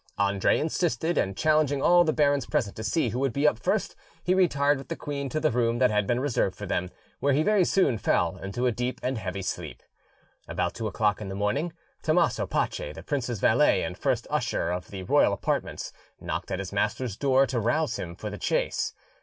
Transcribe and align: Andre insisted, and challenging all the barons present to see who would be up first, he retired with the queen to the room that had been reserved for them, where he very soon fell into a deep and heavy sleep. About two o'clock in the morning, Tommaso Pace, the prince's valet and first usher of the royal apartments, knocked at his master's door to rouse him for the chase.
Andre 0.17 0.57
insisted, 0.57 1.15
and 1.15 1.37
challenging 1.37 1.79
all 1.79 2.03
the 2.03 2.11
barons 2.11 2.47
present 2.47 2.75
to 2.77 2.83
see 2.83 3.09
who 3.09 3.19
would 3.19 3.31
be 3.33 3.47
up 3.47 3.59
first, 3.59 3.95
he 4.23 4.33
retired 4.33 4.79
with 4.79 4.87
the 4.87 4.95
queen 4.95 5.29
to 5.29 5.39
the 5.39 5.51
room 5.51 5.77
that 5.77 5.91
had 5.91 6.07
been 6.07 6.19
reserved 6.19 6.55
for 6.55 6.65
them, 6.65 6.89
where 7.19 7.33
he 7.33 7.43
very 7.43 7.63
soon 7.63 7.99
fell 7.99 8.35
into 8.37 8.65
a 8.65 8.71
deep 8.71 8.99
and 9.03 9.19
heavy 9.19 9.43
sleep. 9.43 9.83
About 10.47 10.73
two 10.73 10.87
o'clock 10.87 11.21
in 11.21 11.29
the 11.29 11.35
morning, 11.35 11.71
Tommaso 12.01 12.47
Pace, 12.47 12.95
the 12.95 13.03
prince's 13.03 13.39
valet 13.39 13.83
and 13.83 13.95
first 13.95 14.25
usher 14.31 14.71
of 14.71 14.87
the 14.87 15.03
royal 15.03 15.33
apartments, 15.33 15.93
knocked 16.19 16.49
at 16.49 16.57
his 16.57 16.73
master's 16.73 17.15
door 17.15 17.45
to 17.45 17.59
rouse 17.59 17.99
him 17.99 18.15
for 18.15 18.31
the 18.31 18.39
chase. 18.39 18.95